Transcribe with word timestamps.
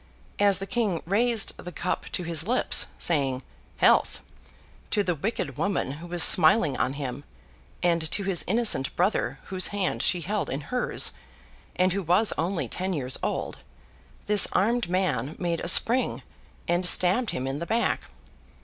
As 0.39 0.57
the 0.57 0.65
King 0.65 1.03
raised 1.05 1.55
the 1.57 1.71
cup 1.71 2.07
to 2.13 2.23
his 2.23 2.47
lips, 2.47 2.87
saying, 2.97 3.43
'Health!' 3.77 4.19
to 4.89 5.03
the 5.03 5.13
wicked 5.13 5.57
woman 5.57 5.91
who 6.01 6.07
was 6.07 6.23
smiling 6.23 6.75
on 6.75 6.93
him, 6.93 7.23
and 7.83 8.09
to 8.09 8.23
his 8.23 8.43
innocent 8.47 8.95
brother 8.95 9.37
whose 9.51 9.67
hand 9.67 10.01
she 10.01 10.21
held 10.21 10.49
in 10.49 10.61
hers, 10.73 11.11
and 11.75 11.93
who 11.93 12.01
was 12.01 12.33
only 12.35 12.67
ten 12.67 12.93
years 12.93 13.19
old, 13.21 13.59
this 14.25 14.47
armed 14.53 14.89
man 14.89 15.35
made 15.37 15.59
a 15.59 15.67
spring 15.67 16.23
and 16.67 16.83
stabbed 16.83 17.29
him 17.29 17.45
in 17.45 17.59
the 17.59 17.67
back. 17.67 18.01